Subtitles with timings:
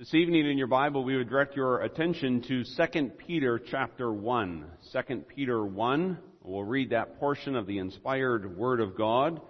[0.00, 4.64] This evening in your Bible, we would direct your attention to 2 Peter chapter 1.
[4.94, 6.18] 2 Peter 1.
[6.42, 9.42] We'll read that portion of the inspired Word of God.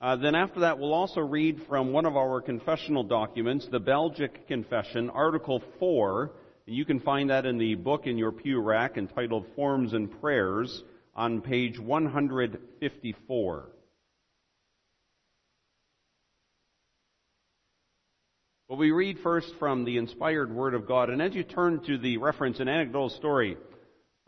[0.00, 4.48] Uh, then after that, we'll also read from one of our confessional documents, the Belgic
[4.48, 6.32] Confession, Article 4.
[6.66, 10.18] And you can find that in the book in your pew rack entitled Forms and
[10.18, 10.82] Prayers
[11.14, 13.68] on page 154.
[18.70, 21.98] Well, we read first from the inspired Word of God, and as you turn to
[21.98, 23.56] the reference, an anecdotal story,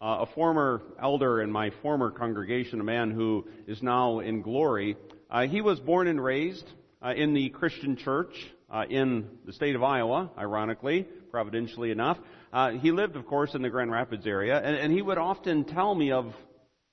[0.00, 4.97] uh, a former elder in my former congregation, a man who is now in glory,
[5.30, 6.69] uh, he was born and raised
[7.00, 8.34] uh, in the Christian church
[8.69, 12.19] uh, in the state of Iowa, ironically, providentially enough.
[12.52, 15.62] Uh, he lived, of course, in the Grand Rapids area, and, and he would often
[15.62, 16.34] tell me of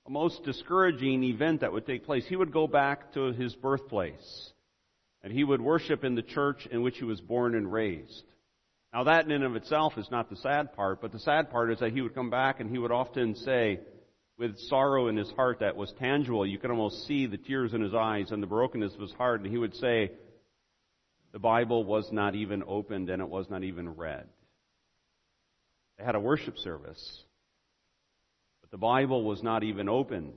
[0.06, 2.26] a most discouraging event that would take place.
[2.28, 4.52] He would go back to his birthplace
[5.24, 8.24] and he would worship in the church in which he was born and raised.
[8.94, 11.72] Now that in and of itself is not the sad part, but the sad part
[11.72, 13.80] is that he would come back and he would often say,
[14.38, 17.82] with sorrow in his heart that was tangible, you could almost see the tears in
[17.82, 20.12] his eyes and the brokenness of his heart, and he would say,
[21.34, 24.26] the Bible was not even opened and it was not even read.
[25.98, 27.24] They had a worship service,
[28.62, 30.34] but the Bible was not even opened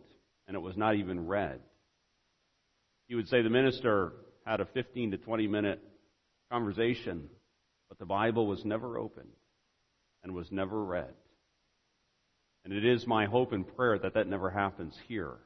[0.46, 1.60] and it was not even read.
[3.06, 4.12] He would say the minister
[4.44, 5.82] had a 15 to 20 minute
[6.50, 7.28] conversation,
[7.88, 9.32] but the Bible was never opened
[10.22, 11.12] and was never read.
[12.64, 15.36] And it is my hope and prayer that that never happens here.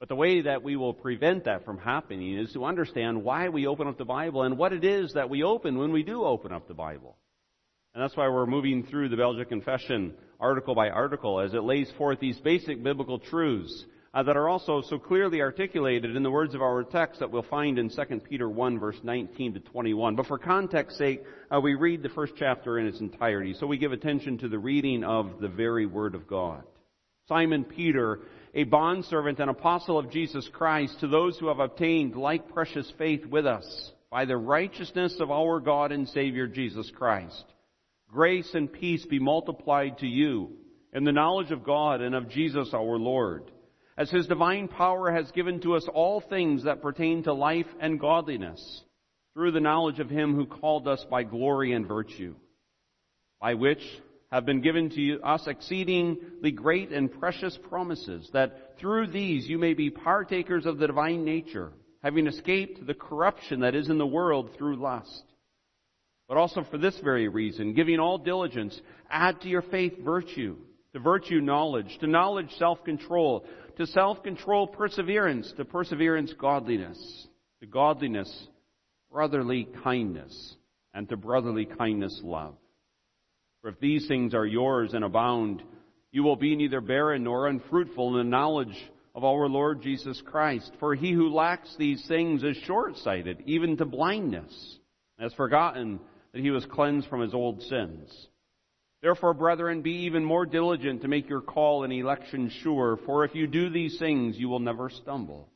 [0.00, 3.66] But the way that we will prevent that from happening is to understand why we
[3.66, 6.52] open up the Bible and what it is that we open when we do open
[6.52, 7.16] up the Bible.
[7.94, 11.90] And that's why we're moving through the Belgic Confession article by article as it lays
[11.98, 16.54] forth these basic biblical truths uh, that are also so clearly articulated in the words
[16.54, 20.16] of our text that we'll find in 2 Peter 1 verse 19 to 21.
[20.16, 23.54] But for context sake, uh, we read the first chapter in its entirety.
[23.54, 26.64] So we give attention to the reading of the very Word of God.
[27.28, 28.20] Simon Peter,
[28.54, 33.24] a bondservant and apostle of Jesus Christ, to those who have obtained like precious faith
[33.24, 37.44] with us by the righteousness of our God and Savior Jesus Christ.
[38.12, 40.50] Grace and peace be multiplied to you
[40.92, 43.50] in the knowledge of God and of Jesus our Lord
[43.96, 48.00] as his divine power has given to us all things that pertain to life and
[48.00, 48.82] godliness,
[49.34, 52.34] through the knowledge of him who called us by glory and virtue,
[53.40, 53.82] by which
[54.30, 59.74] have been given to us exceedingly great and precious promises, that through these you may
[59.74, 64.50] be partakers of the divine nature, having escaped the corruption that is in the world
[64.56, 65.22] through lust.
[66.28, 70.56] But also for this very reason, giving all diligence, add to your faith virtue,
[70.94, 73.44] to virtue knowledge, to knowledge self-control,
[73.76, 77.26] to self-control perseverance, to perseverance godliness,
[77.60, 78.48] to godliness
[79.10, 80.56] brotherly kindness,
[80.94, 82.54] and to brotherly kindness love.
[83.60, 85.62] For if these things are yours and abound,
[86.10, 88.76] you will be neither barren nor unfruitful in the knowledge
[89.14, 90.72] of our Lord Jesus Christ.
[90.80, 94.78] For he who lacks these things is short-sighted, even to blindness,
[95.18, 96.00] has forgotten
[96.32, 98.28] that he was cleansed from his old sins.
[99.02, 103.34] Therefore, brethren, be even more diligent to make your call and election sure, for if
[103.34, 105.48] you do these things, you will never stumble.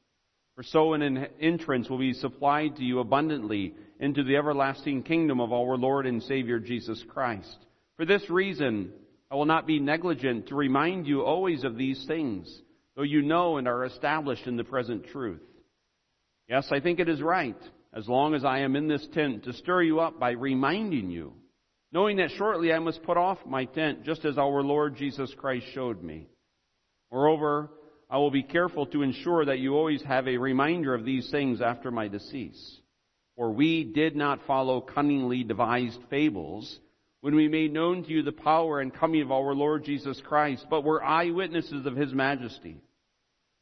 [0.57, 5.53] For so an entrance will be supplied to you abundantly into the everlasting kingdom of
[5.53, 7.57] our Lord and Savior Jesus Christ.
[7.97, 8.91] For this reason,
[9.31, 12.63] I will not be negligent to remind you always of these things,
[12.97, 15.43] though you know and are established in the present truth.
[16.49, 17.61] Yes, I think it is right,
[17.93, 21.33] as long as I am in this tent, to stir you up by reminding you
[21.93, 25.67] knowing that shortly I must put off my tent, just as our Lord Jesus Christ
[25.73, 26.29] showed me.
[27.11, 27.71] Moreover,
[28.11, 31.61] I will be careful to ensure that you always have a reminder of these things
[31.61, 32.81] after my decease.
[33.37, 36.79] For we did not follow cunningly devised fables
[37.21, 40.67] when we made known to you the power and coming of our Lord Jesus Christ,
[40.71, 42.81] but were eyewitnesses of his majesty.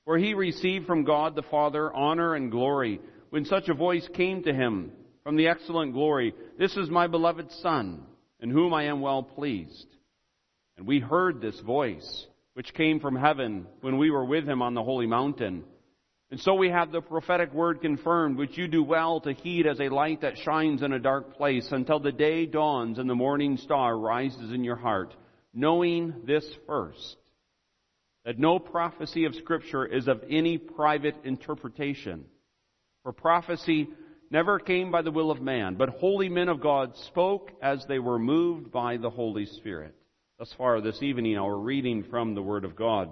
[0.05, 4.43] For he received from God the Father honor and glory when such a voice came
[4.43, 4.93] to him
[5.23, 8.07] from the excellent glory, This is my beloved Son
[8.45, 9.87] in whom I am well pleased.
[10.77, 14.75] And we heard this voice, which came from heaven when we were with him on
[14.75, 15.65] the holy mountain.
[16.31, 19.81] And so we have the prophetic word confirmed, which you do well to heed as
[19.81, 23.57] a light that shines in a dark place until the day dawns and the morning
[23.57, 25.17] star rises in your heart,
[25.55, 27.17] knowing this first,
[28.27, 32.27] that no prophecy of scripture is of any private interpretation.
[33.05, 33.89] For prophecy
[34.31, 37.99] never came by the will of man, but holy men of God spoke as they
[37.99, 39.95] were moved by the Holy Spirit.
[40.39, 43.11] Thus far this evening, our reading from the Word of God.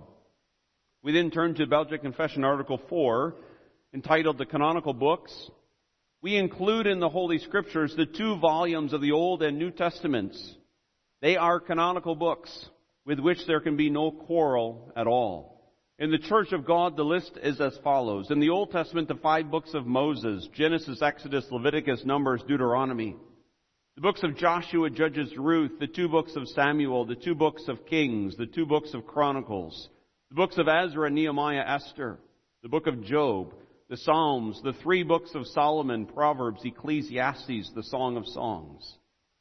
[1.02, 3.34] We then turn to Belgic Confession Article 4,
[3.94, 5.50] entitled The Canonical Books,
[6.22, 10.54] we include in the Holy Scriptures the two volumes of the Old and New Testaments.
[11.20, 12.68] They are canonical books
[13.04, 15.51] with which there can be no quarrel at all.
[15.98, 18.30] In the Church of God, the list is as follows.
[18.30, 23.16] In the Old Testament, the five books of Moses, Genesis, Exodus, Leviticus, Numbers, Deuteronomy.
[23.96, 27.84] The books of Joshua, Judges, Ruth, the two books of Samuel, the two books of
[27.84, 29.90] Kings, the two books of Chronicles,
[30.30, 32.18] the books of Ezra, Nehemiah, Esther,
[32.62, 33.52] the book of Job,
[33.90, 38.96] the Psalms, the three books of Solomon, Proverbs, Ecclesiastes, the Song of Songs,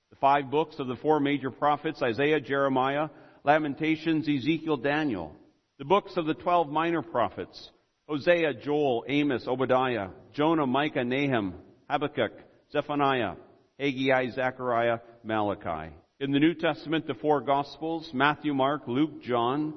[0.09, 3.07] the five books of the four major prophets, Isaiah, Jeremiah,
[3.45, 5.33] Lamentations, Ezekiel, Daniel,
[5.81, 7.71] the books of the twelve minor prophets,
[8.07, 11.55] Hosea, Joel, Amos, Obadiah, Jonah, Micah, Nahum,
[11.89, 12.33] Habakkuk,
[12.71, 13.33] Zephaniah,
[13.79, 15.91] Haggai, Zechariah, Malachi.
[16.19, 19.73] In the New Testament, the four Gospels, Matthew, Mark, Luke, John,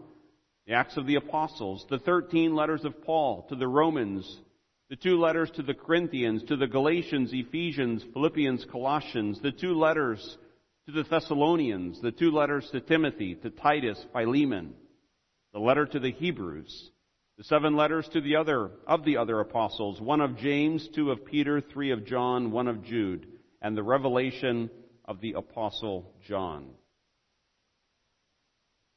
[0.67, 4.41] the Acts of the Apostles, the 13 letters of Paul to the Romans,
[4.91, 10.37] the two letters to the Corinthians, to the Galatians, Ephesians, Philippians, Colossians, the two letters
[10.85, 14.75] to the Thessalonians, the two letters to Timothy, to Titus, Philemon,
[15.55, 16.91] the letter to the Hebrews,
[17.39, 21.25] the seven letters to the other, of the other apostles, one of James, two of
[21.25, 23.29] Peter, three of John, one of Jude,
[23.63, 24.69] and the revelation
[25.05, 26.71] of the apostle John.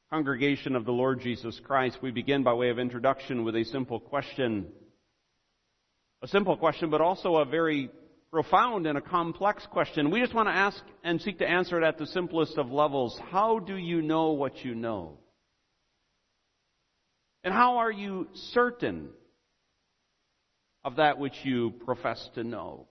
[0.09, 3.99] Congregation of the Lord Jesus Christ, we begin by way of introduction with a simple
[3.99, 4.65] question.
[6.23, 7.91] A simple question, but also a very
[8.31, 10.09] profound and a complex question.
[10.09, 13.19] We just want to ask and seek to answer it at the simplest of levels.
[13.29, 15.19] How do you know what you know?
[17.43, 19.09] And how are you certain
[20.83, 22.87] of that which you profess to know?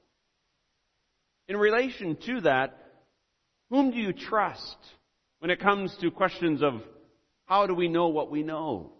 [1.48, 2.76] In relation to that,
[3.70, 4.76] whom do you trust
[5.38, 6.82] when it comes to questions of
[7.46, 8.92] how do we know what we know?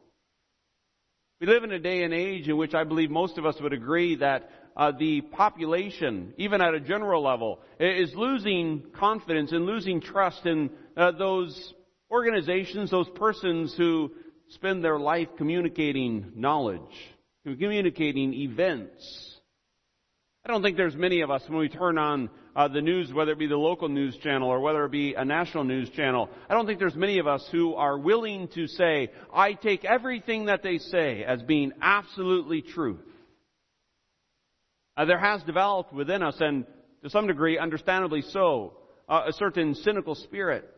[1.41, 3.73] We live in a day and age in which I believe most of us would
[3.73, 10.01] agree that uh, the population, even at a general level, is losing confidence and losing
[10.01, 11.75] trust in uh, those
[12.11, 14.13] organizations, those persons who
[14.51, 16.81] spend their life communicating knowledge,
[17.45, 19.33] communicating events.
[20.45, 23.33] I don't think there's many of us when we turn on uh, the news, whether
[23.33, 26.31] it be the local news channel or whether it be a national news channel.
[26.49, 30.47] I don't think there's many of us who are willing to say, I take everything
[30.47, 33.01] that they say as being absolutely truth.
[34.97, 36.65] Uh, there has developed within us, and
[37.03, 38.75] to some degree, understandably so,
[39.09, 40.73] uh, a certain cynical spirit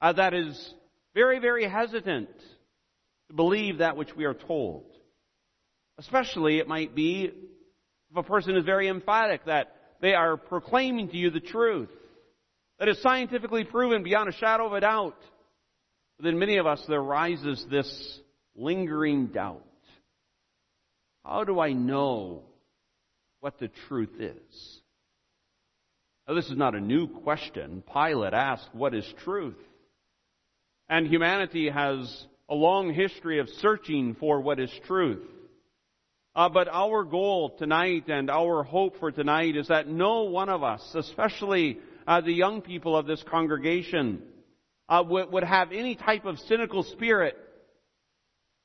[0.00, 0.74] uh, that is
[1.14, 2.30] very, very hesitant
[3.28, 4.84] to believe that which we are told.
[5.98, 11.16] Especially, it might be if a person is very emphatic that they are proclaiming to
[11.16, 11.90] you the truth
[12.78, 15.16] that is scientifically proven beyond a shadow of a doubt.
[16.18, 18.18] But then many of us, there rises this
[18.54, 19.64] lingering doubt.
[21.24, 22.42] How do I know
[23.40, 24.80] what the truth is?
[26.26, 27.82] Now, this is not a new question.
[27.92, 29.56] Pilate asked, What is truth?
[30.88, 35.22] And humanity has a long history of searching for what is truth.
[36.34, 40.62] Uh, but our goal tonight and our hope for tonight is that no one of
[40.62, 44.22] us, especially uh, the young people of this congregation,
[44.88, 47.36] uh, would, would have any type of cynical spirit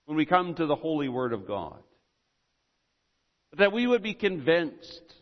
[0.05, 1.77] when we come to the holy word of God.
[3.57, 5.13] That we would be convinced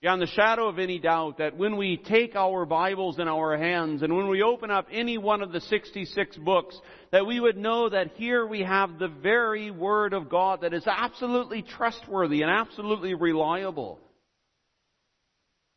[0.00, 4.02] beyond the shadow of any doubt that when we take our Bibles in our hands
[4.02, 7.88] and when we open up any one of the 66 books, that we would know
[7.88, 13.14] that here we have the very Word of God that is absolutely trustworthy and absolutely
[13.14, 13.98] reliable.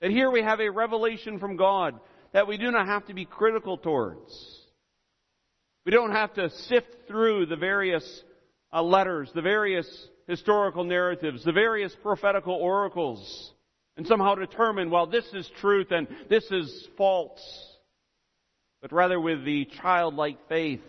[0.01, 1.99] That here we have a revelation from God
[2.33, 4.59] that we do not have to be critical towards.
[5.83, 8.23] We don't have to sift through the various
[8.71, 9.87] uh, letters, the various
[10.27, 13.51] historical narratives, the various prophetical oracles
[14.01, 17.39] and somehow determine, well, this is truth and this is false.
[18.81, 20.81] But rather with the childlike faith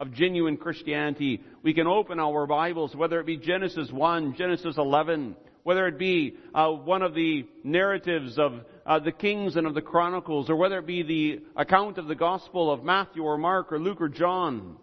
[0.00, 5.36] of genuine Christianity, we can open our Bibles, whether it be Genesis 1, Genesis 11,
[5.62, 8.54] whether it be uh, one of the narratives of
[8.84, 12.16] uh, the Kings and of the Chronicles, or whether it be the account of the
[12.16, 14.74] Gospel of Matthew or Mark or Luke or John,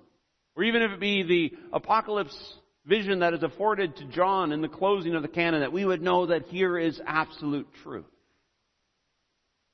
[0.55, 2.53] or even if it be the Apocalypse
[2.85, 6.01] vision that is afforded to John in the closing of the canon, that we would
[6.01, 8.05] know that here is absolute truth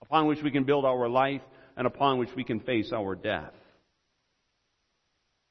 [0.02, 1.42] upon which we can build our life
[1.78, 3.54] and upon which we can face our death.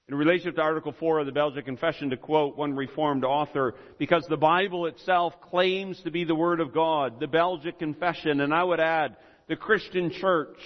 [0.09, 4.25] In relation to Article 4 of the Belgic Confession, to quote one Reformed author, because
[4.29, 8.65] the Bible itself claims to be the Word of God, the Belgic Confession, and I
[8.65, 9.17] would add,
[9.49, 10.57] the Christian Church,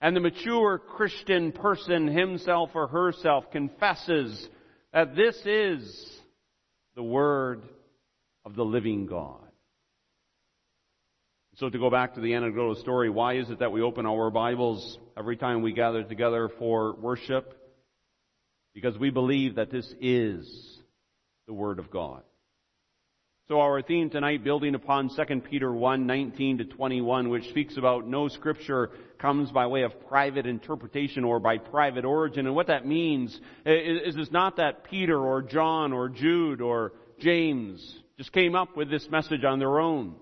[0.00, 4.48] and the mature Christian person himself or herself confesses
[4.92, 6.13] that this is
[6.94, 7.62] the Word
[8.44, 9.40] of the living God.
[11.56, 14.30] So to go back to the anecdotal story, why is it that we open our
[14.30, 17.56] Bibles every time we gather together for worship?
[18.74, 20.78] Because we believe that this is
[21.46, 22.22] the Word of God.
[23.48, 28.08] So our theme tonight, building upon 2 Peter 1, 19 to 21, which speaks about
[28.08, 32.46] no scripture comes by way of private interpretation or by private origin.
[32.46, 33.34] And what that means
[33.66, 38.90] is, it's not that Peter or John or Jude or James just came up with
[38.90, 40.14] this message on their own,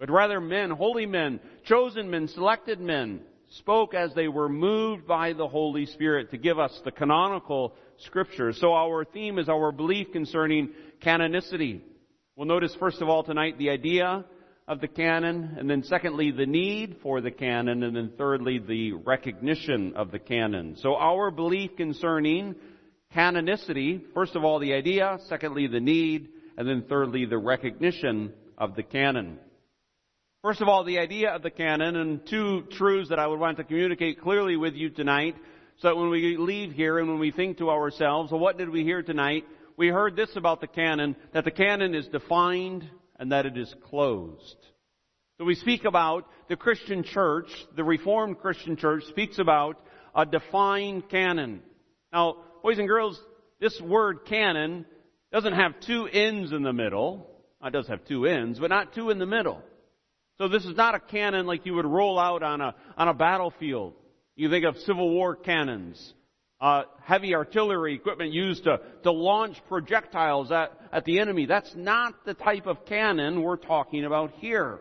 [0.00, 5.34] but rather men, holy men, chosen men, selected men, spoke as they were moved by
[5.34, 8.56] the Holy Spirit to give us the canonical scriptures.
[8.58, 10.70] So our theme is our belief concerning
[11.02, 11.82] canonicity.
[12.42, 14.24] We'll notice first of all tonight the idea
[14.66, 18.94] of the canon, and then secondly the need for the canon, and then thirdly the
[18.94, 20.74] recognition of the canon.
[20.78, 22.56] So our belief concerning
[23.14, 28.74] canonicity, first of all the idea, secondly the need, and then thirdly the recognition of
[28.74, 29.38] the canon.
[30.42, 33.58] First of all, the idea of the canon, and two truths that I would want
[33.58, 35.36] to communicate clearly with you tonight,
[35.78, 38.68] so that when we leave here and when we think to ourselves, well, what did
[38.68, 39.44] we hear tonight?
[39.76, 42.88] We heard this about the canon, that the canon is defined
[43.18, 44.56] and that it is closed.
[45.38, 49.78] So we speak about the Christian church, the Reformed Christian church speaks about
[50.14, 51.62] a defined canon.
[52.12, 53.20] Now, boys and girls,
[53.60, 54.86] this word canon
[55.32, 57.28] doesn't have two ends in the middle.
[57.64, 59.62] It does have two ends, but not two in the middle.
[60.38, 63.14] So this is not a cannon like you would roll out on a, on a
[63.14, 63.94] battlefield.
[64.34, 66.12] You think of Civil War cannons
[66.62, 71.44] uh, heavy artillery equipment used to, to launch projectiles at, at the enemy.
[71.44, 74.78] That's not the type of cannon we're talking about here.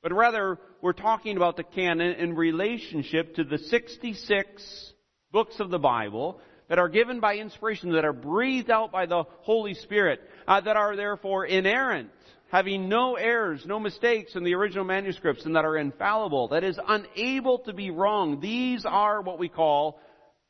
[0.00, 4.92] But rather, we're talking about the canon in relationship to the 66
[5.32, 9.24] books of the Bible that are given by inspiration, that are breathed out by the
[9.40, 12.10] Holy Spirit, uh, that are therefore inerrant,
[12.52, 16.78] having no errors, no mistakes in the original manuscripts, and that are infallible, that is
[16.86, 18.38] unable to be wrong.
[18.38, 19.98] These are what we call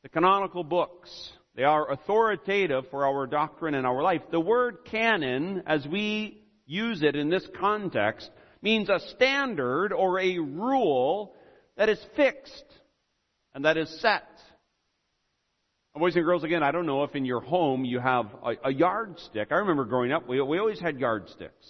[0.03, 1.31] the canonical books.
[1.55, 4.21] They are authoritative for our doctrine and our life.
[4.31, 8.29] The word canon, as we use it in this context,
[8.61, 11.35] means a standard or a rule
[11.75, 12.65] that is fixed
[13.53, 14.23] and that is set.
[15.93, 18.73] Boys and girls, again, I don't know if in your home you have a, a
[18.73, 19.51] yardstick.
[19.51, 21.67] I remember growing up, we, we always had yardsticks.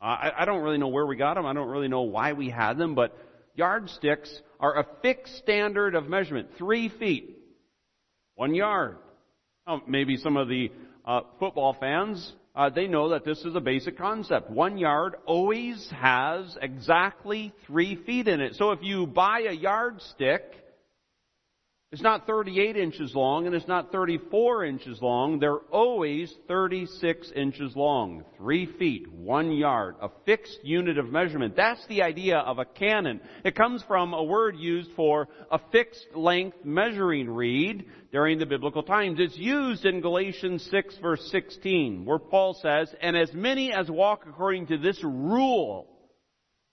[0.00, 1.46] Uh, I, I don't really know where we got them.
[1.46, 3.18] I don't really know why we had them, but
[3.56, 7.39] yardsticks are a fixed standard of measurement, three feet.
[8.40, 8.96] One yard.
[9.66, 10.72] Now, maybe some of the
[11.04, 14.48] uh, football fans, uh, they know that this is a basic concept.
[14.48, 18.54] One yard always has exactly three feet in it.
[18.54, 20.42] So if you buy a yardstick,
[21.92, 25.40] it's not 38 inches long and it's not 34 inches long.
[25.40, 28.24] They're always 36 inches long.
[28.36, 31.56] Three feet, one yard, a fixed unit of measurement.
[31.56, 33.20] That's the idea of a canon.
[33.44, 38.84] It comes from a word used for a fixed length measuring reed during the biblical
[38.84, 39.18] times.
[39.18, 44.26] It's used in Galatians 6 verse 16 where Paul says, and as many as walk
[44.28, 45.88] according to this rule,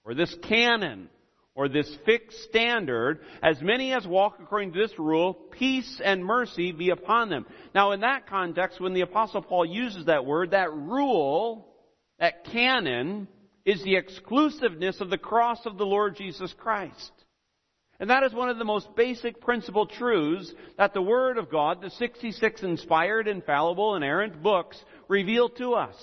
[0.05, 1.09] or this canon,
[1.57, 6.71] or this fixed standard, as many as walk according to this rule, peace and mercy
[6.71, 7.47] be upon them.
[7.73, 11.67] Now in that context, when the apostle Paul uses that word, that rule,
[12.19, 13.27] that canon,
[13.65, 17.11] is the exclusiveness of the cross of the Lord Jesus Christ.
[17.99, 21.81] And that is one of the most basic principal truths that the Word of God,
[21.81, 25.95] the 66 inspired, infallible, inerrant books, reveal to us.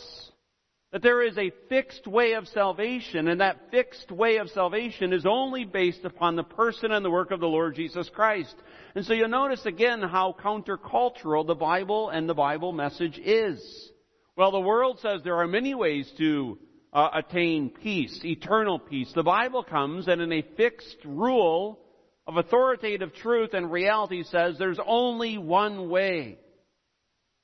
[0.95, 5.27] That there is a fixed way of salvation, and that fixed way of salvation is
[5.27, 8.55] only based upon the person and the work of the Lord Jesus Christ.
[8.95, 13.91] And so you'll notice again how countercultural the Bible and the Bible message is.
[14.37, 16.61] Well, the world says there are many ways to
[16.93, 19.11] uh, attain peace, eternal peace.
[19.17, 21.81] The Bible comes and in a fixed rule
[22.25, 26.39] of authoritative truth and reality says there's only one way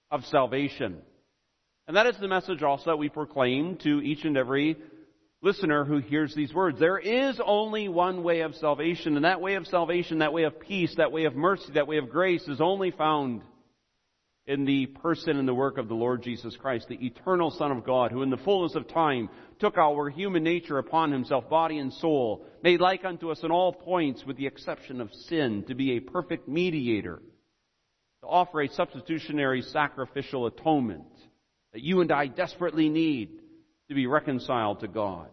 [0.08, 1.02] of salvation.
[1.90, 4.76] And that is the message also that we proclaim to each and every
[5.42, 6.78] listener who hears these words.
[6.78, 10.60] There is only one way of salvation, and that way of salvation, that way of
[10.60, 13.42] peace, that way of mercy, that way of grace is only found
[14.46, 17.84] in the person and the work of the Lord Jesus Christ, the eternal Son of
[17.84, 19.28] God, who in the fullness of time
[19.58, 23.72] took our human nature upon himself, body and soul, made like unto us in all
[23.72, 27.20] points with the exception of sin, to be a perfect mediator,
[28.20, 31.08] to offer a substitutionary sacrificial atonement
[31.72, 33.30] that you and I desperately need
[33.88, 35.28] to be reconciled to God.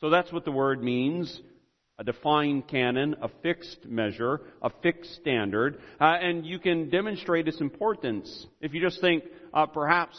[0.00, 1.40] So that's what the word means.
[1.98, 7.60] A defined canon, a fixed measure, a fixed standard, uh, and you can demonstrate its
[7.60, 10.18] importance if you just think uh, perhaps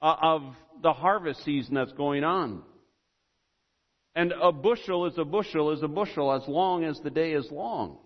[0.00, 0.42] uh, of
[0.82, 2.62] the harvest season that's going on.
[4.14, 7.50] And a bushel is a bushel is a bushel as long as the day is
[7.50, 7.98] long.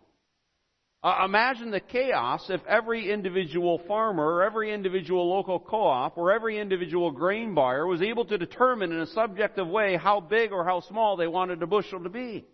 [1.03, 6.59] Uh, imagine the chaos if every individual farmer or every individual local co-op or every
[6.59, 10.81] individual grain buyer was able to determine in a subjective way how big or how
[10.81, 12.45] small they wanted a bushel to be.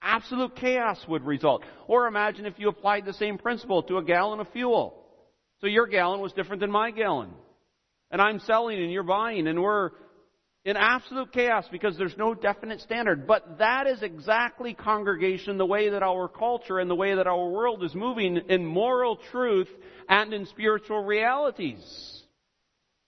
[0.00, 1.64] Absolute chaos would result.
[1.88, 5.04] Or imagine if you applied the same principle to a gallon of fuel.
[5.60, 7.30] So your gallon was different than my gallon.
[8.12, 9.90] And I'm selling and you're buying and we're
[10.68, 13.26] in absolute chaos because there's no definite standard.
[13.26, 17.48] But that is exactly, congregation, the way that our culture and the way that our
[17.48, 19.68] world is moving in moral truth
[20.10, 22.22] and in spiritual realities.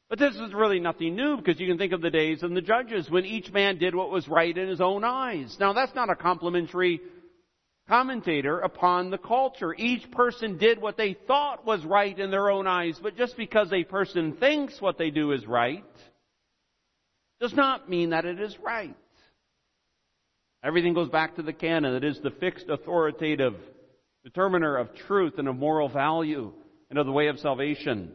[0.09, 2.63] But this is really nothing new because you can think of the days of the
[2.63, 5.55] judges when each man did what was right in his own eyes.
[5.61, 7.03] Now that's not a complimentary
[7.87, 9.75] commentator upon the culture.
[9.77, 13.71] Each person did what they thought was right in their own eyes, but just because
[13.71, 15.85] a person thinks what they do is right,
[17.41, 18.95] does not mean that it is right.
[20.63, 21.95] Everything goes back to the canon.
[21.95, 23.55] It is the fixed authoritative
[24.25, 26.53] determiner of truth and of moral value
[26.91, 28.13] and of the way of salvation.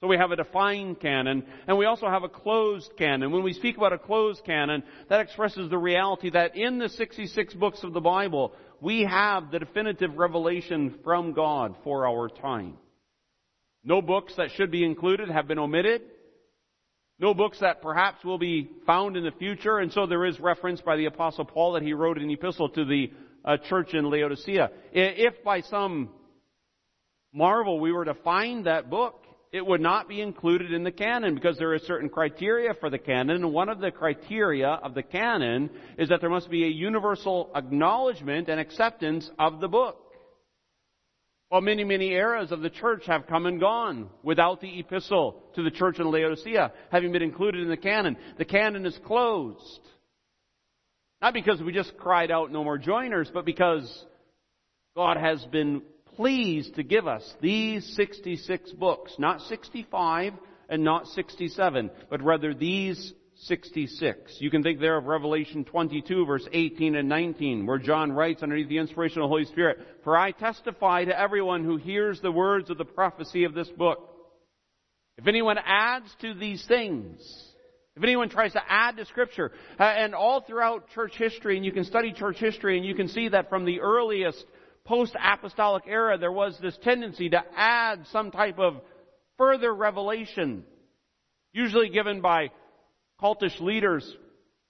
[0.00, 3.32] So we have a defined canon, and we also have a closed canon.
[3.32, 7.54] When we speak about a closed canon, that expresses the reality that in the 66
[7.54, 12.78] books of the Bible, we have the definitive revelation from God for our time.
[13.84, 16.02] No books that should be included have been omitted.
[17.20, 20.80] No books that perhaps will be found in the future, and so there is reference
[20.80, 23.12] by the Apostle Paul that he wrote an epistle to the
[23.44, 24.70] uh, church in Laodicea.
[24.92, 26.08] If by some
[27.34, 31.34] marvel we were to find that book, it would not be included in the canon
[31.34, 35.02] because there are certain criteria for the canon, and one of the criteria of the
[35.02, 40.09] canon is that there must be a universal acknowledgement and acceptance of the book.
[41.50, 45.64] Well, many, many eras of the church have come and gone without the epistle to
[45.64, 48.16] the church in Laodicea having been included in the canon.
[48.38, 49.80] The canon is closed.
[51.20, 54.04] Not because we just cried out no more joiners, but because
[54.94, 55.82] God has been
[56.14, 60.34] pleased to give us these 66 books, not 65
[60.68, 64.36] and not 67, but rather these 66.
[64.38, 68.68] You can think there of Revelation 22 verse 18 and 19 where John writes underneath
[68.68, 72.68] the inspiration of the Holy Spirit, For I testify to everyone who hears the words
[72.70, 73.98] of the prophecy of this book.
[75.16, 77.18] If anyone adds to these things,
[77.96, 81.72] if anyone tries to add to scripture, uh, and all throughout church history, and you
[81.72, 84.44] can study church history and you can see that from the earliest
[84.84, 88.80] post-apostolic era, there was this tendency to add some type of
[89.38, 90.64] further revelation,
[91.52, 92.50] usually given by
[93.20, 94.16] cultish leaders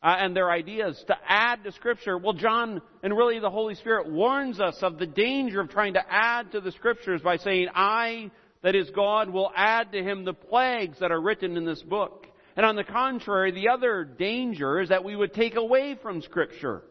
[0.02, 2.16] uh, and their ideas to add to Scripture.
[2.18, 6.04] Well, John and really the Holy Spirit warns us of the danger of trying to
[6.08, 8.30] add to the Scriptures by saying, I,
[8.62, 12.26] that is God, will add to him the plagues that are written in this book.
[12.56, 16.82] And on the contrary, the other danger is that we would take away from Scripture.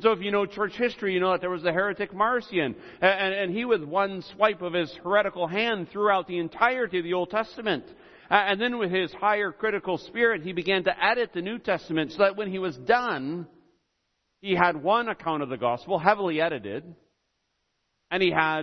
[0.00, 3.34] So if you know church history, you know that there was the heretic Marcion, and,
[3.34, 7.14] and, he with one swipe of his heretical hand threw out the entirety of the
[7.14, 7.84] Old Testament.
[8.30, 12.18] And then with his higher critical spirit, he began to edit the New Testament so
[12.18, 13.46] that when he was done,
[14.40, 16.84] he had one account of the gospel, heavily edited,
[18.10, 18.62] and he had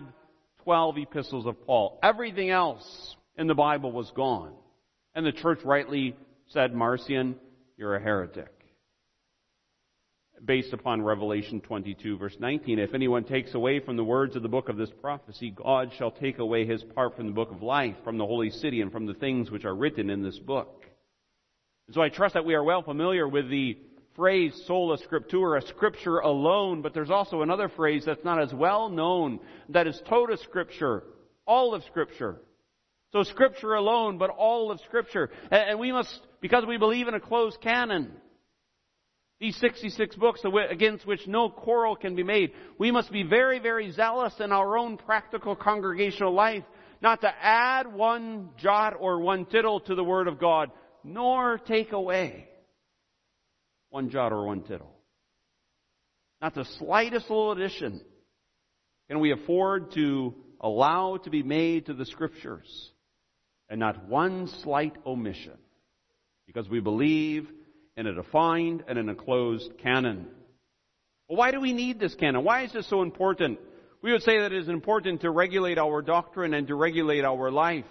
[0.63, 1.99] 12 epistles of Paul.
[2.03, 4.53] Everything else in the Bible was gone.
[5.13, 6.15] And the church rightly
[6.47, 7.35] said, Marcion,
[7.77, 8.54] you're a heretic
[10.45, 12.79] based upon Revelation 22 verse 19.
[12.79, 16.11] If anyone takes away from the words of the book of this prophecy, God shall
[16.11, 19.05] take away his part from the book of life, from the holy city, and from
[19.05, 20.85] the things which are written in this book.
[21.91, 23.77] So I trust that we are well familiar with the
[24.15, 29.39] phrase sola scriptura, scripture alone, but there's also another phrase that's not as well known,
[29.69, 31.01] that is tota scriptura,
[31.45, 32.41] all of scripture.
[33.11, 35.29] So scripture alone, but all of scripture.
[35.51, 38.11] And we must, because we believe in a closed canon,
[39.39, 42.51] these 66 books against which no quarrel can be made.
[42.77, 46.63] We must be very, very zealous in our own practical congregational life,
[47.01, 50.71] not to add one jot or one tittle to the Word of God,
[51.03, 52.47] nor take away
[53.89, 54.93] one jot or one tittle.
[56.41, 58.01] Not the slightest little addition
[59.09, 62.91] can we afford to allow to be made to the Scriptures,
[63.69, 65.57] and not one slight omission,
[66.47, 67.49] because we believe
[67.97, 70.27] in a defined and in a closed canon.
[71.27, 72.43] Well, why do we need this canon?
[72.43, 73.59] Why is this so important?
[74.01, 77.49] We would say that it is important to regulate our doctrine and to regulate our
[77.49, 77.85] life.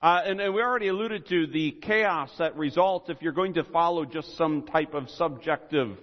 [0.00, 3.64] Uh, and, and, we already alluded to the chaos that results if you're going to
[3.64, 5.96] follow just some type of subjective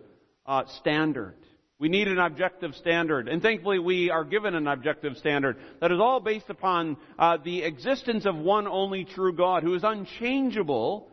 [0.47, 1.35] uh, standard.
[1.77, 5.99] We need an objective standard, and thankfully we are given an objective standard that is
[5.99, 11.10] all based upon uh, the existence of one only true God who is unchangeable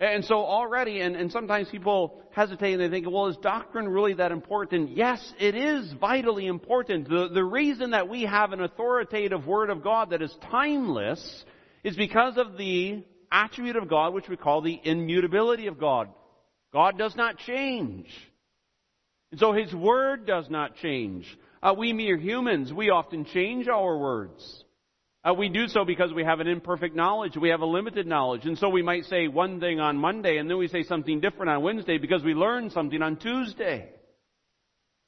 [0.00, 4.14] And so already, and, and sometimes people hesitate and they think, well, is doctrine really
[4.14, 4.96] that important?
[4.96, 7.08] Yes, it is vitally important.
[7.08, 11.44] The, the reason that we have an authoritative Word of God that is timeless
[11.82, 16.08] is because of the attribute of God, which we call the immutability of God.
[16.72, 18.06] God does not change.
[19.32, 21.26] And so His Word does not change.
[21.60, 24.64] Uh, we mere humans, we often change our words.
[25.24, 27.36] Uh, we do so because we have an imperfect knowledge.
[27.36, 28.46] We have a limited knowledge.
[28.46, 31.50] And so we might say one thing on Monday and then we say something different
[31.50, 33.88] on Wednesday because we learned something on Tuesday.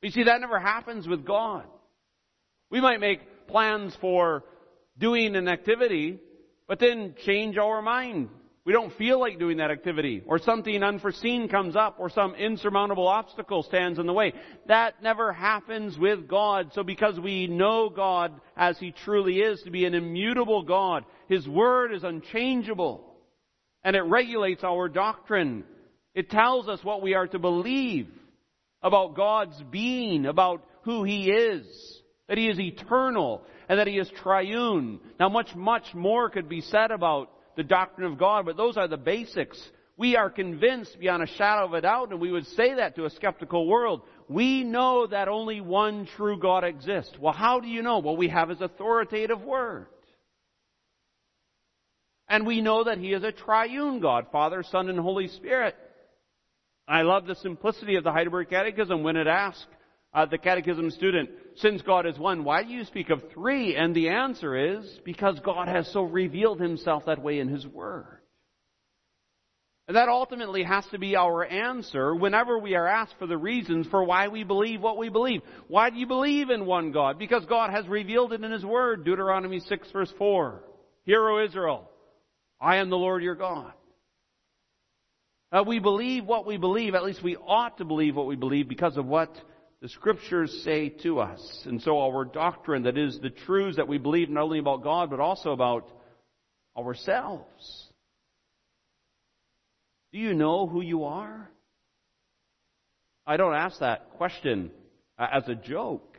[0.02, 1.64] You see, that never happens with God.
[2.70, 4.44] We might make plans for
[4.98, 6.18] doing an activity,
[6.66, 8.30] but then change our mind
[8.66, 13.08] we don't feel like doing that activity, or something unforeseen comes up, or some insurmountable
[13.08, 14.34] obstacle stands in the way.
[14.66, 16.72] That never happens with God.
[16.74, 21.48] So because we know God as He truly is to be an immutable God, His
[21.48, 23.06] Word is unchangeable.
[23.82, 25.64] And it regulates our doctrine.
[26.14, 28.08] It tells us what we are to believe
[28.82, 31.64] about God's being, about who He is,
[32.28, 35.00] that He is eternal, and that He is triune.
[35.18, 38.88] Now much, much more could be said about the doctrine of God, but those are
[38.88, 39.62] the basics.
[39.98, 43.04] We are convinced beyond a shadow of a doubt, and we would say that to
[43.04, 44.00] a skeptical world.
[44.30, 47.12] We know that only one true God exists.
[47.20, 47.98] Well, how do you know?
[47.98, 49.88] Well, we have His authoritative Word.
[52.30, 55.76] And we know that He is a triune God, Father, Son, and Holy Spirit.
[56.88, 59.66] I love the simplicity of the Heidelberg Catechism when it asks
[60.12, 63.76] uh, the catechism student, since God is one, why do you speak of three?
[63.76, 68.20] And the answer is, because God has so revealed himself that way in his word.
[69.86, 73.88] And that ultimately has to be our answer whenever we are asked for the reasons
[73.88, 75.42] for why we believe what we believe.
[75.66, 77.18] Why do you believe in one God?
[77.18, 79.04] Because God has revealed it in His Word.
[79.04, 80.62] Deuteronomy 6 verse 4.
[81.06, 81.90] Hear, O Israel,
[82.60, 83.72] I am the Lord your God.
[85.50, 88.68] Uh, we believe what we believe, at least we ought to believe what we believe
[88.68, 89.34] because of what
[89.80, 91.62] the scriptures say to us.
[91.64, 95.10] And so our doctrine, that is the truths that we believe not only about God,
[95.10, 95.88] but also about
[96.76, 97.88] ourselves.
[100.12, 101.50] Do you know who you are?
[103.26, 104.70] I don't ask that question
[105.18, 106.18] as a joke.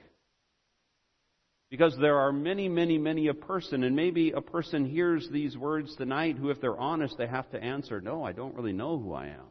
[1.69, 5.95] Because there are many, many, many a person, and maybe a person hears these words
[5.95, 9.13] tonight who, if they're honest, they have to answer, No, I don't really know who
[9.13, 9.45] I am.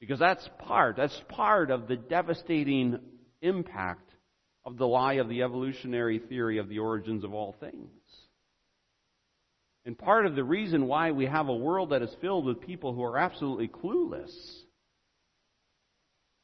[0.00, 2.98] Because that's part, that's part of the devastating
[3.42, 4.10] impact
[4.64, 7.90] of the lie of the evolutionary theory of the origins of all things.
[9.84, 12.94] And part of the reason why we have a world that is filled with people
[12.94, 14.30] who are absolutely clueless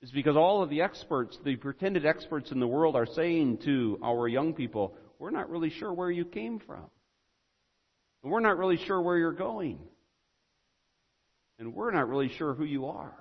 [0.03, 3.99] is because all of the experts, the pretended experts in the world, are saying to
[4.03, 6.85] our young people, we're not really sure where you came from.
[8.23, 9.79] And we're not really sure where you're going.
[11.59, 13.15] And we're not really sure who you are.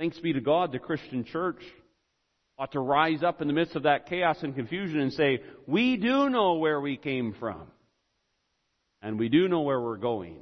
[0.00, 1.62] Thanks be to God, the Christian church
[2.58, 5.98] ought to rise up in the midst of that chaos and confusion and say, we
[5.98, 7.60] do know where we came from.
[9.02, 10.38] And we do know where we're going.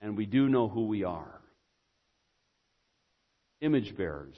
[0.00, 1.40] And we do know who we are.
[3.60, 4.36] Image bearers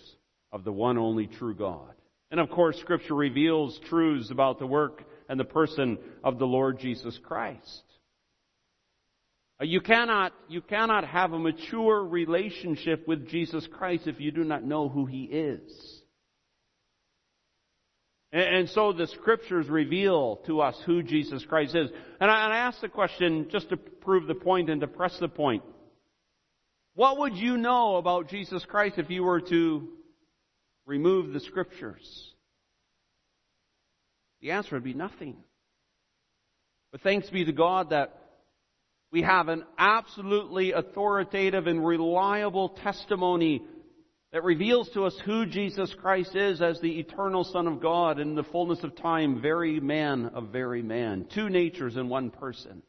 [0.52, 1.94] of the one only true God.
[2.30, 6.80] And of course, Scripture reveals truths about the work and the person of the Lord
[6.80, 7.82] Jesus Christ.
[9.60, 14.44] Uh, you cannot, you cannot have a mature relationship with Jesus Christ if you do
[14.44, 16.02] not know who He is.
[18.32, 21.90] And, so the scriptures reveal to us who Jesus Christ is.
[22.20, 25.16] And I, and I ask the question just to prove the point and to press
[25.18, 25.62] the point.
[26.94, 29.88] What would you know about Jesus Christ if you were to
[30.84, 32.34] remove the scriptures?
[34.42, 35.36] The answer would be nothing.
[36.92, 38.25] But thanks be to God that
[39.16, 43.62] we have an absolutely authoritative and reliable testimony
[44.30, 48.34] that reveals to us who Jesus Christ is as the eternal Son of God in
[48.34, 51.24] the fullness of time, very man of very man.
[51.34, 52.82] Two natures in one person.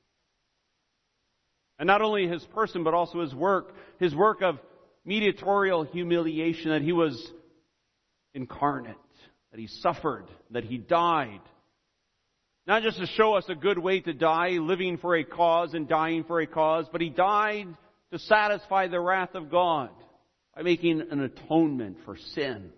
[1.80, 4.60] And not only his person, but also his work, his work of
[5.06, 7.26] mediatorial humiliation, that he was
[8.34, 8.98] incarnate,
[9.52, 11.40] that he suffered, that he died,
[12.68, 15.88] not just to show us a good way to die, living for a cause and
[15.88, 17.68] dying for a cause, but he died
[18.12, 19.90] to satisfy the wrath of God
[20.56, 22.72] by making an atonement for sin.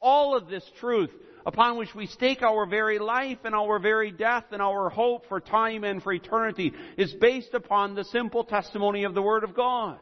[0.00, 1.10] All of this truth
[1.44, 5.40] upon which we stake our very life and our very death and our hope for
[5.40, 9.98] time and for eternity is based upon the simple testimony of the Word of God.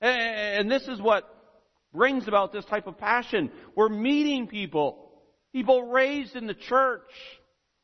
[0.00, 1.24] And this is what
[1.94, 3.50] brings about this type of passion.
[3.74, 5.10] We're meeting people,
[5.52, 7.10] people raised in the church,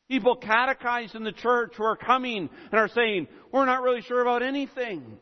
[0.09, 4.21] People catechized in the church who are coming and are saying, we're not really sure
[4.21, 5.17] about anything.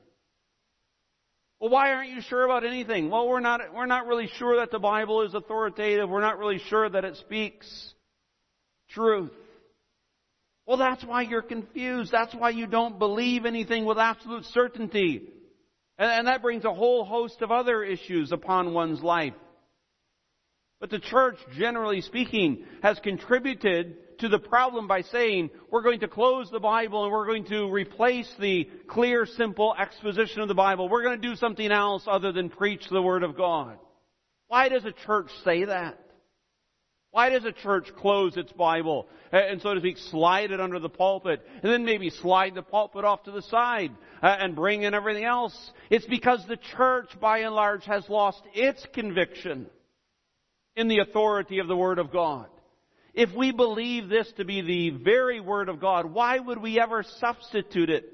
[1.60, 3.10] Well, why aren't you sure about anything?
[3.10, 6.10] Well, we're not, we're not really sure that the Bible is authoritative.
[6.10, 7.94] We're not really sure that it speaks
[8.90, 9.32] truth.
[10.66, 12.12] Well, that's why you're confused.
[12.12, 15.22] That's why you don't believe anything with absolute certainty.
[15.98, 19.34] And, and that brings a whole host of other issues upon one's life.
[20.84, 26.10] But the church, generally speaking, has contributed to the problem by saying, we're going to
[26.10, 30.90] close the Bible and we're going to replace the clear, simple exposition of the Bible.
[30.90, 33.78] We're going to do something else other than preach the Word of God.
[34.50, 35.98] Why does a church say that?
[37.12, 40.90] Why does a church close its Bible and, so to speak, slide it under the
[40.90, 43.92] pulpit and then maybe slide the pulpit off to the side
[44.22, 45.72] and bring in everything else?
[45.90, 49.70] It's because the church, by and large, has lost its conviction
[50.76, 52.48] in the authority of the Word of God.
[53.14, 57.04] If we believe this to be the very Word of God, why would we ever
[57.20, 58.06] substitute it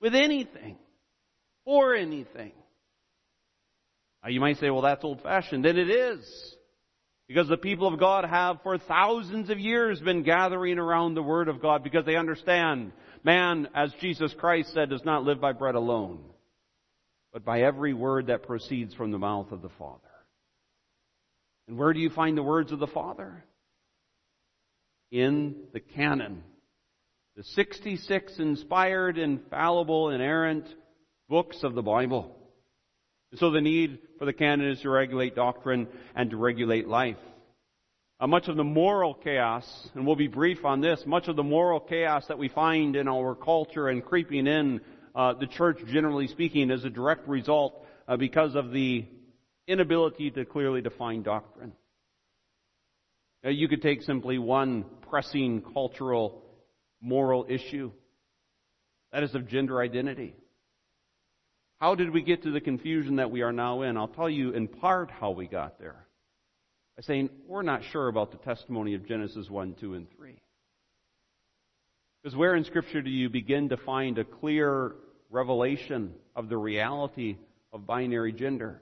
[0.00, 0.78] with anything
[1.64, 2.52] or anything?
[4.28, 5.64] You might say, well, that's old fashioned.
[5.64, 6.56] Then it is.
[7.28, 11.48] Because the people of God have for thousands of years been gathering around the Word
[11.48, 12.92] of God because they understand
[13.26, 16.20] man, as Jesus Christ said, does not live by bread alone,
[17.32, 20.05] but by every word that proceeds from the mouth of the Father.
[21.68, 23.44] And where do you find the words of the Father?
[25.10, 26.42] in the canon.
[27.36, 30.66] The 66 inspired, infallible, inerrant
[31.28, 32.34] books of the Bible.
[33.34, 37.18] so the need for the canon is to regulate doctrine and to regulate life.
[38.18, 41.42] Uh, much of the moral chaos, and we'll be brief on this, much of the
[41.42, 44.80] moral chaos that we find in our culture and creeping in
[45.14, 49.04] uh, the church, generally speaking, is a direct result uh, because of the
[49.66, 51.72] inability to clearly define doctrine.
[53.44, 56.42] Uh, you could take simply one pressing cultural,
[57.00, 57.90] moral issue.
[59.12, 60.34] That is of gender identity.
[61.78, 63.96] How did we get to the confusion that we are now in?
[63.96, 66.06] I'll tell you in part how we got there.
[66.96, 70.40] By saying, we're not sure about the testimony of Genesis 1, 2, and 3.
[72.22, 74.94] Because where in Scripture do you begin to find a clear
[75.30, 77.36] revelation of the reality
[77.72, 78.80] of binary gender?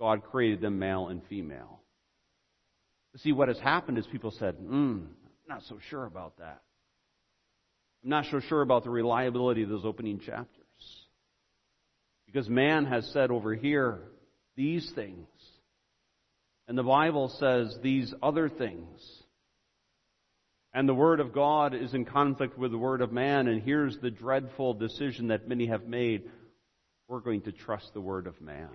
[0.00, 1.80] God created them male and female.
[3.16, 5.00] See, what has happened is people said, hmm,
[5.48, 6.62] not so sure about that.
[8.04, 10.46] I'm not so sure about the reliability of those opening chapters.
[12.26, 14.00] Because man has said over here
[14.56, 15.26] these things.
[16.68, 19.00] And the Bible says these other things.
[20.74, 23.48] And the Word of God is in conflict with the Word of man.
[23.48, 26.24] And here's the dreadful decision that many have made.
[27.08, 28.68] We're going to trust the Word of man.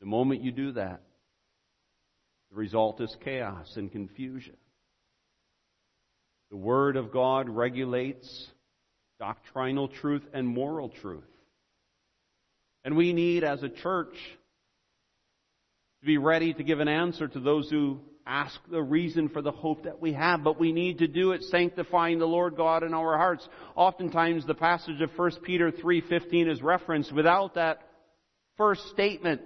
[0.00, 1.00] The moment you do that,
[2.50, 4.56] the result is chaos and confusion.
[6.50, 8.48] The Word of God regulates
[9.18, 11.24] doctrinal truth and moral truth.
[12.84, 14.14] And we need, as a church,
[16.00, 19.52] to be ready to give an answer to those who ask the reason for the
[19.52, 22.92] hope that we have, but we need to do it sanctifying the Lord God in
[22.92, 23.48] our hearts.
[23.74, 27.82] Oftentimes the passage of 1 Peter 3:15 is referenced without that
[28.56, 29.42] first statement.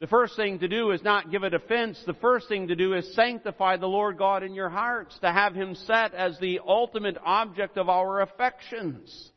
[0.00, 2.00] The first thing to do is not give a defense.
[2.06, 5.54] The first thing to do is sanctify the Lord God in your hearts, to have
[5.54, 9.32] Him set as the ultimate object of our affections.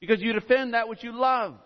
[0.00, 1.56] Because you defend that which you love.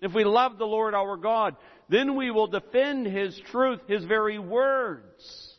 [0.00, 1.56] If we love the Lord our God,
[1.88, 5.58] then we will defend His truth, His very words.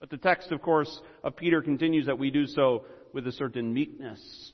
[0.00, 3.72] But the text, of course, of Peter continues that we do so with a certain
[3.72, 4.52] meekness.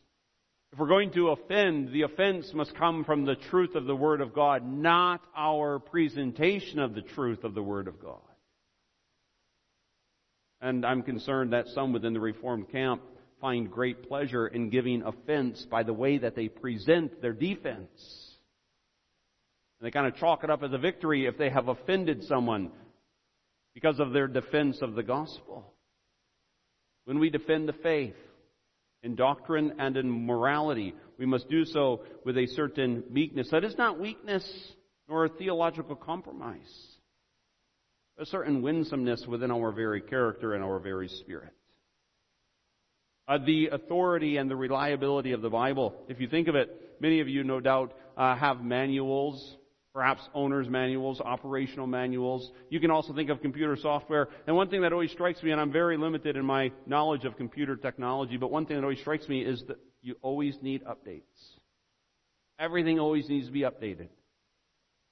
[0.72, 4.22] If we're going to offend, the offense must come from the truth of the Word
[4.22, 8.20] of God, not our presentation of the truth of the Word of God.
[10.62, 13.02] And I'm concerned that some within the Reformed camp
[13.38, 17.90] find great pleasure in giving offense by the way that they present their defense.
[19.78, 22.70] And they kind of chalk it up as a victory if they have offended someone
[23.74, 25.74] because of their defense of the gospel.
[27.04, 28.14] When we defend the faith,
[29.02, 30.94] in doctrine and in morality.
[31.18, 33.48] We must do so with a certain meekness.
[33.50, 34.44] That is not weakness
[35.08, 36.58] nor a theological compromise,
[38.18, 41.52] a certain winsomeness within our very character and our very spirit.
[43.28, 47.20] Uh, the authority and the reliability of the Bible, if you think of it, many
[47.20, 49.56] of you no doubt uh, have manuals
[49.92, 52.50] perhaps owner's manuals, operational manuals.
[52.70, 54.28] You can also think of computer software.
[54.46, 57.36] And one thing that always strikes me, and I'm very limited in my knowledge of
[57.36, 61.22] computer technology, but one thing that always strikes me is that you always need updates.
[62.58, 64.08] Everything always needs to be updated.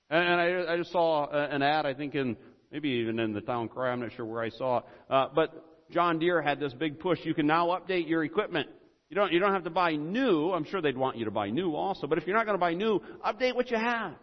[0.08, 2.36] And I, I just saw an ad, I think in
[2.72, 3.92] maybe even in the town crier.
[3.92, 4.84] I'm not sure where I saw it.
[5.08, 7.18] Uh, but John Deere had this big push.
[7.22, 8.68] You can now update your equipment.
[9.08, 10.50] You don't, you don't have to buy new.
[10.52, 12.06] I'm sure they'd want you to buy new also.
[12.06, 14.14] But if you're not going to buy new, update what you have.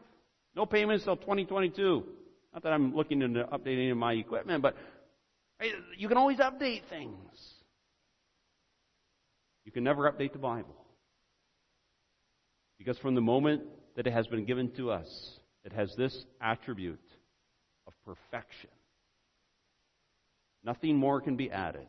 [0.57, 2.03] No payments till 2022.
[2.51, 4.75] Not that I'm looking into updating my equipment, but
[5.95, 7.13] you can always update things.
[9.65, 10.75] You can never update the Bible.
[12.79, 13.61] Because from the moment
[13.95, 15.07] that it has been given to us,
[15.63, 16.99] it has this attribute
[17.85, 18.71] of perfection.
[20.63, 21.85] Nothing more can be added,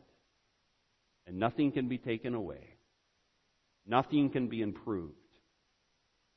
[1.25, 2.75] and nothing can be taken away.
[3.87, 5.15] Nothing can be improved.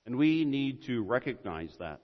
[0.07, 2.01] And we need to recognize that.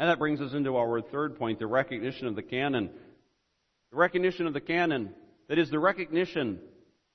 [0.00, 2.88] And that brings us into our third point, the recognition of the canon.
[3.90, 5.10] The recognition of the canon,
[5.48, 6.58] that is the recognition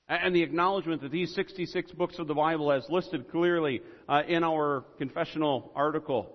[0.08, 4.43] and the acknowledgement that these 66 books of the Bible, as listed clearly uh, in
[4.43, 6.32] our confessional article,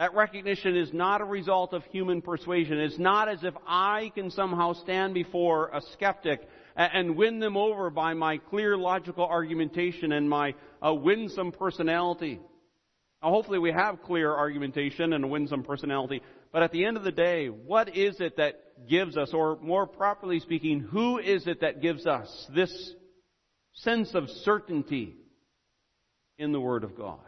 [0.00, 2.80] that recognition is not a result of human persuasion.
[2.80, 6.40] It's not as if I can somehow stand before a skeptic
[6.74, 12.40] and win them over by my clear logical argumentation and my uh, winsome personality.
[13.22, 17.04] Now, hopefully we have clear argumentation and a winsome personality, but at the end of
[17.04, 21.60] the day, what is it that gives us, or more properly speaking, who is it
[21.60, 22.94] that gives us this
[23.72, 25.16] sense of certainty
[26.38, 27.20] in the Word of God?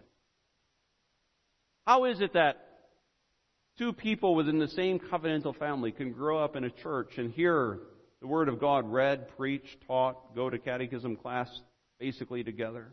[1.86, 2.68] How is it that
[3.78, 7.78] two people within the same covenantal family can grow up in a church and hear
[8.20, 11.48] the Word of God read, preached, taught, go to catechism class
[11.98, 12.92] basically together,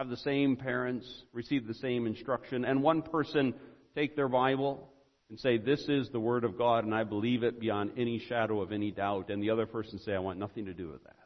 [0.00, 3.52] have the same parents, receive the same instruction, and one person
[3.94, 4.88] take their Bible
[5.28, 8.62] and say, This is the Word of God, and I believe it beyond any shadow
[8.62, 11.16] of any doubt, and the other person say, I want nothing to do with that.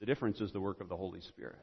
[0.00, 1.60] The difference is the work of the Holy Spirit.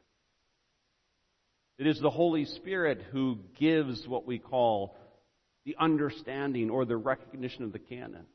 [1.78, 4.96] It is the Holy Spirit who gives what we call
[5.64, 8.26] the understanding or the recognition of the canon.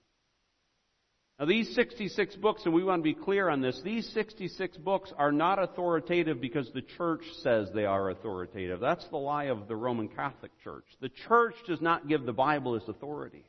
[1.39, 5.13] Now, these 66 books, and we want to be clear on this, these 66 books
[5.15, 8.79] are not authoritative because the church says they are authoritative.
[8.79, 10.85] That's the lie of the Roman Catholic Church.
[10.99, 13.45] The church does not give the Bible its authority.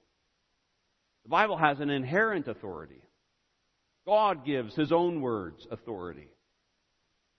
[1.25, 3.01] The Bible has an inherent authority.
[4.07, 6.29] God gives His own words authority.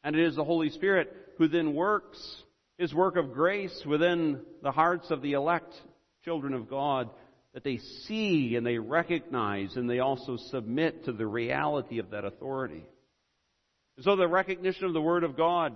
[0.04, 2.44] And it is the Holy Spirit who then works
[2.80, 5.76] His work of grace within the hearts of the elect
[6.24, 7.10] children of God
[7.54, 12.26] that they see and they recognize and they also submit to the reality of that
[12.26, 12.84] authority.
[14.02, 15.76] so the recognition of the Word of God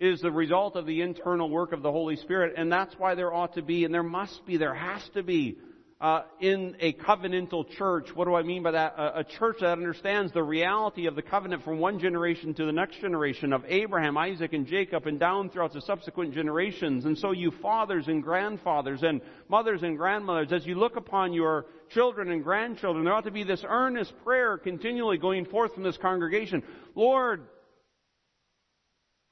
[0.00, 3.32] is the result of the internal work of the Holy Spirit, and that's why there
[3.32, 5.56] ought to be, and there must be, there has to be
[6.04, 8.08] uh, in a covenantal church.
[8.14, 8.94] What do I mean by that?
[8.98, 12.72] A, a, church that understands the reality of the covenant from one generation to the
[12.72, 17.06] next generation of Abraham, Isaac, and Jacob, and down throughout the subsequent generations.
[17.06, 21.64] And so, you fathers and grandfathers and mothers and grandmothers, as you look upon your
[21.88, 25.96] children and grandchildren, there ought to be this earnest prayer continually going forth from this
[25.96, 26.62] congregation.
[26.94, 27.46] Lord,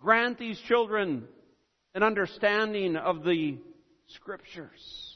[0.00, 1.28] grant these children
[1.94, 3.58] an understanding of the
[4.06, 5.12] Scriptures.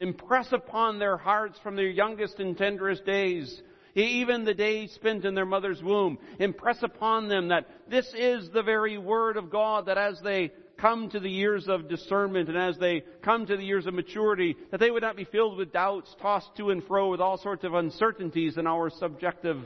[0.00, 3.62] Impress upon their hearts from their youngest and tenderest days,
[3.94, 6.18] even the days spent in their mother's womb.
[6.38, 11.10] Impress upon them that this is the very Word of God, that as they come
[11.10, 14.78] to the years of discernment and as they come to the years of maturity, that
[14.78, 17.74] they would not be filled with doubts, tossed to and fro with all sorts of
[17.74, 19.58] uncertainties in our subjective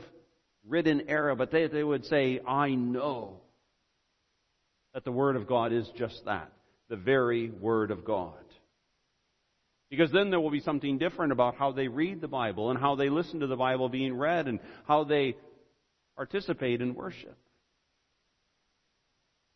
[0.67, 3.41] ridden era, but they, they would say, I know
[4.93, 6.51] that the Word of God is just that,
[6.89, 8.33] the very Word of God.
[9.95, 12.95] Because then there will be something different about how they read the Bible and how
[12.95, 15.35] they listen to the Bible being read and how they
[16.15, 17.37] participate in worship.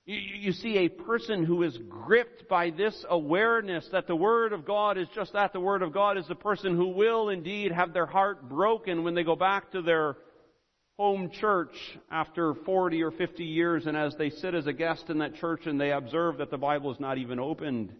[0.06, 5.00] You, see, a person who is gripped by this awareness that the Word of God
[5.00, 8.06] is just that, the Word of God is the person who will indeed have their
[8.06, 10.18] heart broken when they go back to their
[11.00, 11.74] home church
[12.12, 15.66] after 40 or 50 years and as they sit as a guest in that church
[15.66, 17.92] and they observe that the Bible is not even opened,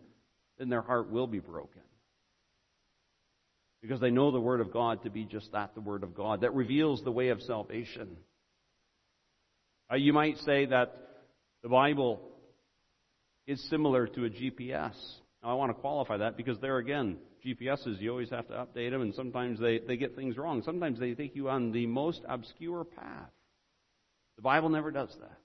[0.60, 1.82] then their heart will be broken
[3.82, 6.42] because they know the Word of God to be just that, the Word of God,
[6.42, 8.18] that reveals the way of salvation.
[9.92, 10.96] Uh, you might say that
[11.64, 12.20] the Bible
[13.46, 14.96] is similar to a GPS.
[15.44, 18.92] Now, I want to qualify that because there again, GPSs, you always have to update
[18.92, 20.62] them, and sometimes they, they get things wrong.
[20.66, 23.30] Sometimes they take you on the most obscure path.
[24.36, 25.38] The Bible never does that.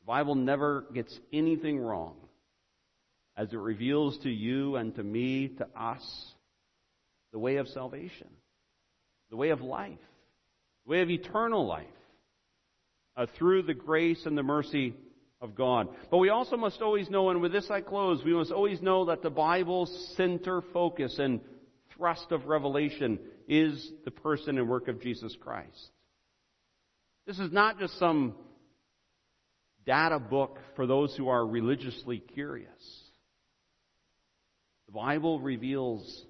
[0.00, 2.16] The Bible never gets anything wrong
[3.38, 6.34] as it reveals to you and to me, to us,
[7.32, 8.26] the way of salvation,
[9.30, 9.98] the way of life,
[10.84, 11.86] the way of eternal life,
[13.16, 14.92] uh, through the grace and the mercy
[15.40, 15.88] of God.
[16.10, 19.04] But we also must always know, and with this I close, we must always know
[19.04, 21.40] that the Bible's center focus and
[21.96, 25.90] thrust of revelation is the person and work of Jesus Christ.
[27.24, 28.34] This is not just some
[29.86, 32.68] data book for those who are religiously curious.
[34.88, 36.24] The Bible reveals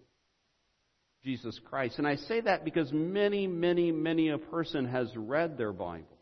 [1.24, 1.98] Jesus Christ.
[1.98, 6.18] And I say that because many, many, many a person has read their Bible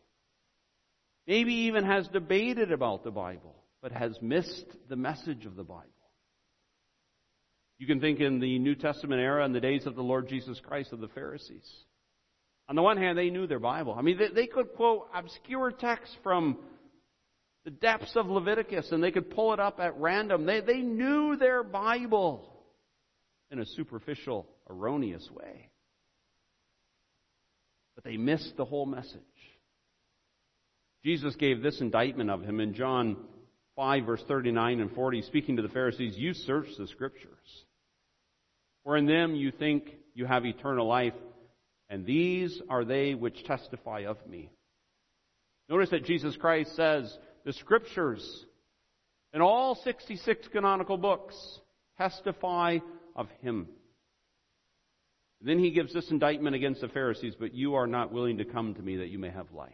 [1.27, 5.83] maybe even has debated about the Bible, but has missed the message of the Bible.
[7.77, 10.59] You can think in the New Testament era, in the days of the Lord Jesus
[10.65, 11.69] Christ, of the Pharisees.
[12.69, 13.93] On the one hand, they knew their Bible.
[13.93, 16.57] I mean, they, they could quote obscure texts from
[17.67, 20.45] the depths of Leviticus and they could pull it up at random.
[20.45, 22.49] They, they knew their Bible
[23.51, 25.67] in a superficial, erroneous way.
[27.93, 29.19] But they missed the whole message.
[31.03, 33.17] Jesus gave this indictment of him in John
[33.75, 37.65] 5, verse 39 and 40, speaking to the Pharisees, You search the Scriptures,
[38.85, 41.15] for in them you think you have eternal life,
[41.89, 44.51] and these are they which testify of me.
[45.67, 47.13] Notice that Jesus Christ says,
[47.47, 48.45] The Scriptures
[49.31, 51.33] and all 66 canonical books
[51.97, 52.79] testify
[53.15, 53.69] of him.
[55.39, 58.73] Then he gives this indictment against the Pharisees, but you are not willing to come
[58.73, 59.71] to me that you may have life.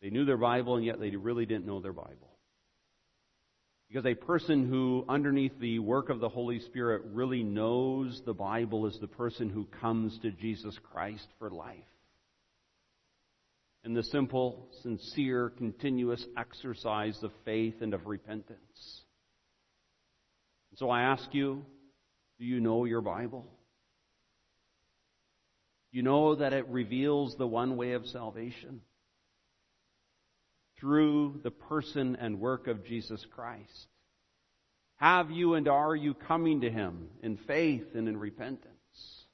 [0.00, 2.38] They knew their Bible, and yet they really didn't know their Bible.
[3.88, 8.86] Because a person who, underneath the work of the Holy Spirit, really knows the Bible
[8.86, 11.74] is the person who comes to Jesus Christ for life.
[13.88, 19.00] In the simple, sincere, continuous exercise of faith and of repentance.
[20.74, 21.64] So I ask you,
[22.38, 23.50] do you know your Bible?
[25.90, 28.82] You know that it reveals the one way of salvation
[30.78, 33.88] through the person and work of Jesus Christ?
[34.96, 39.24] Have you and are you coming to Him in faith and in repentance?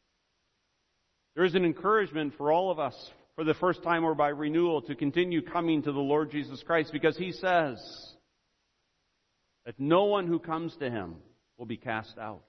[1.34, 2.94] There is an encouragement for all of us
[3.34, 6.90] for the first time or by renewal to continue coming to the Lord Jesus Christ
[6.92, 7.76] because He says
[9.66, 11.16] that no one who comes to Him
[11.58, 12.42] will be cast out.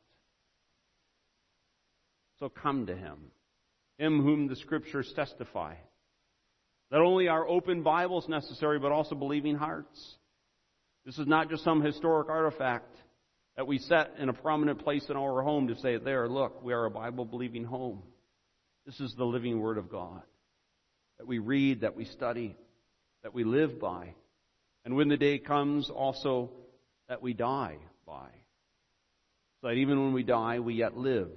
[2.39, 3.17] So come to Him,
[3.97, 5.75] Him whom the Scriptures testify
[6.91, 10.15] not only are open Bibles necessary, but also believing hearts.
[11.05, 12.95] This is not just some historic artifact
[13.57, 16.73] that we set in a prominent place in our home to say, there, look, we
[16.73, 18.03] are a Bible believing home.
[18.85, 20.21] This is the living Word of God
[21.17, 22.55] that we read, that we study,
[23.23, 24.13] that we live by.
[24.83, 26.51] And when the day comes, also
[27.09, 28.29] that we die by.
[29.61, 31.29] So that even when we die, we yet live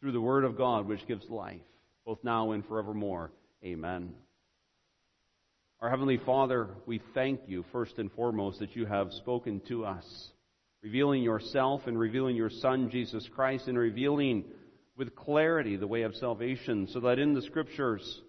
[0.00, 1.60] through the Word of God, which gives life,
[2.04, 3.30] both now and forevermore.
[3.64, 4.14] Amen.
[5.80, 10.30] Our Heavenly Father, we thank you first and foremost that you have spoken to us,
[10.82, 14.44] revealing yourself and revealing your Son, Jesus Christ, and revealing
[14.96, 18.20] with clarity the way of salvation, so that in the Scriptures,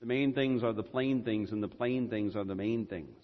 [0.00, 3.16] the main things are the plain things, and the plain things are the main things.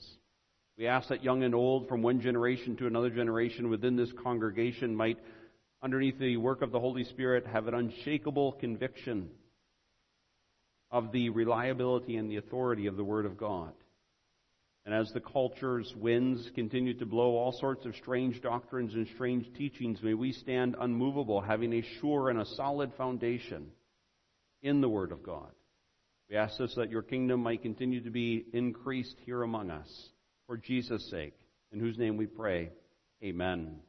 [0.77, 4.95] We ask that young and old, from one generation to another generation within this congregation,
[4.95, 5.19] might,
[5.83, 9.31] underneath the work of the Holy Spirit, have an unshakable conviction
[10.91, 13.73] of the reliability and the authority of the Word of God.
[14.85, 19.47] And as the culture's winds continue to blow all sorts of strange doctrines and strange
[19.57, 23.69] teachings, may we stand unmovable, having a sure and a solid foundation
[24.63, 25.51] in the Word of God.
[26.31, 30.11] We ask this that your kingdom might continue to be increased here among us
[30.47, 31.35] for Jesus' sake,
[31.73, 32.71] in whose name we pray.
[33.23, 33.81] Amen.